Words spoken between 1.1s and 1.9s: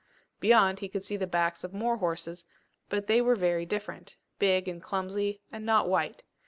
the backs of